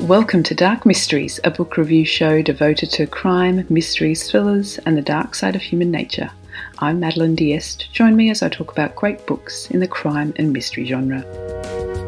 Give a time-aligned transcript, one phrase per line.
[0.00, 5.02] Welcome to Dark Mysteries, a book review show devoted to crime, mysteries, thrillers, and the
[5.02, 6.30] dark side of human nature.
[6.78, 7.92] I'm Madeline Diest.
[7.92, 11.20] Join me as I talk about great books in the crime and mystery genre.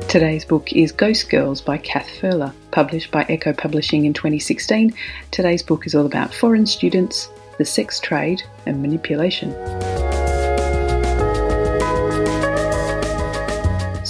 [0.08, 4.94] Today's book is Ghost Girls by Cath Ferla, published by Echo Publishing in 2016.
[5.30, 9.52] Today's book is all about foreign students, the sex trade, and manipulation.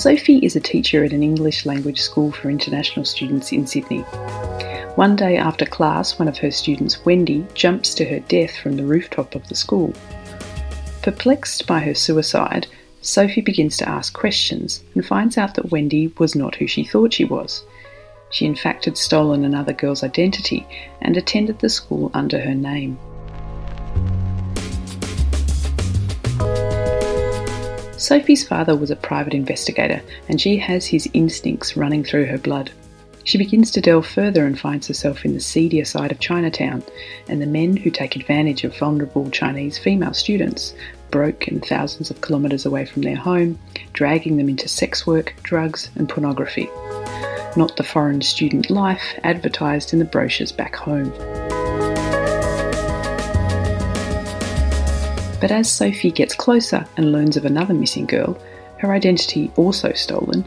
[0.03, 4.01] Sophie is a teacher at an English language school for international students in Sydney.
[4.97, 8.85] One day after class, one of her students, Wendy, jumps to her death from the
[8.85, 9.95] rooftop of the school.
[11.03, 12.67] Perplexed by her suicide,
[13.01, 17.15] Sophie begins to ask questions and finds out that Wendy was not who she thought
[17.15, 17.63] she was.
[18.31, 20.67] She, in fact, had stolen another girl's identity
[21.01, 22.99] and attended the school under her name.
[28.03, 32.69] Sophie's father was a private investigator, and she has his instincts running through her blood.
[33.23, 36.83] She begins to delve further and finds herself in the seedier side of Chinatown
[37.29, 40.75] and the men who take advantage of vulnerable Chinese female students,
[41.13, 43.57] broken thousands of kilometres away from their home,
[43.93, 46.69] dragging them into sex work, drugs, and pornography.
[47.57, 51.13] Not the foreign student life advertised in the brochures back home.
[55.43, 58.39] But as Sophie gets closer and learns of another missing girl,
[58.79, 60.45] her identity also stolen,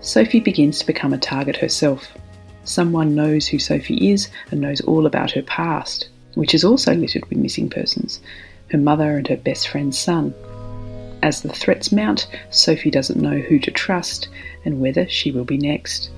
[0.00, 2.16] Sophie begins to become a target herself.
[2.62, 7.26] Someone knows who Sophie is and knows all about her past, which is also littered
[7.26, 8.20] with missing persons
[8.70, 10.32] her mother and her best friend's son.
[11.24, 14.28] As the threats mount, Sophie doesn't know who to trust
[14.64, 16.10] and whether she will be next.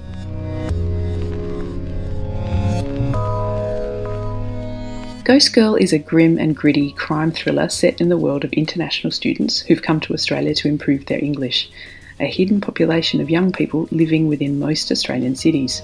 [5.29, 9.11] Ghost Girl is a grim and gritty crime thriller set in the world of international
[9.11, 11.71] students who've come to Australia to improve their English,
[12.19, 15.83] a hidden population of young people living within most Australian cities.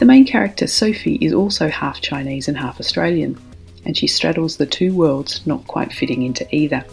[0.00, 3.40] The main character, Sophie, is also half Chinese and half Australian,
[3.86, 6.84] and she straddles the two worlds, not quite fitting into either.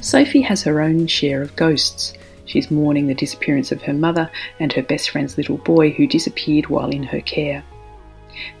[0.00, 2.14] Sophie has her own share of ghosts.
[2.46, 6.68] She's mourning the disappearance of her mother and her best friend's little boy who disappeared
[6.68, 7.62] while in her care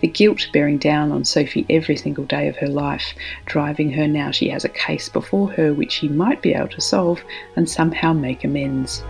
[0.00, 3.14] the guilt bearing down on Sophie every single day of her life,
[3.46, 6.80] driving her now she has a case before her which she might be able to
[6.80, 7.22] solve
[7.56, 9.02] and somehow make amends.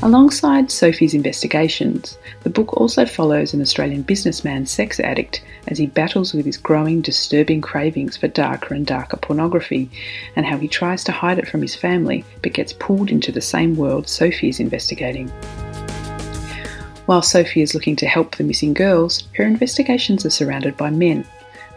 [0.00, 6.32] Alongside Sophie's investigations, the book also follows an Australian businessman sex addict as he battles
[6.32, 9.90] with his growing, disturbing cravings for darker and darker pornography,
[10.36, 13.40] and how he tries to hide it from his family but gets pulled into the
[13.40, 15.32] same world Sophie is investigating.
[17.08, 21.24] While Sophie is looking to help the missing girls, her investigations are surrounded by men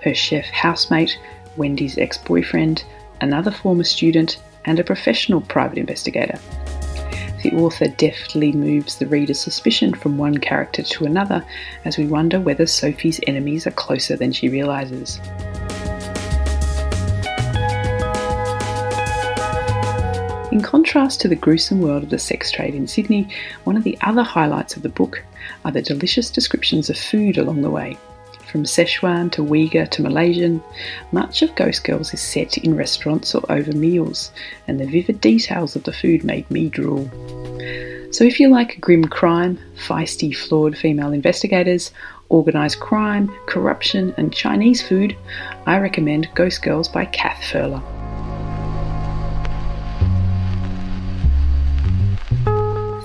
[0.03, 1.17] her chef housemate,
[1.55, 2.83] Wendy's ex boyfriend,
[3.21, 6.37] another former student, and a professional private investigator.
[7.43, 11.45] The author deftly moves the reader's suspicion from one character to another
[11.85, 15.21] as we wonder whether Sophie's enemies are closer than she realises.
[20.51, 23.29] In contrast to the gruesome world of the sex trade in Sydney,
[23.63, 25.23] one of the other highlights of the book
[25.63, 27.97] are the delicious descriptions of food along the way.
[28.51, 30.61] From Szechuan to Uyghur to Malaysian,
[31.13, 34.29] much of Ghost Girls is set in restaurants or over meals,
[34.67, 37.09] and the vivid details of the food made me drool.
[38.11, 41.91] So, if you like grim crime, feisty, flawed female investigators,
[42.29, 45.15] organised crime, corruption, and Chinese food,
[45.65, 48.00] I recommend Ghost Girls by Cath Ferla.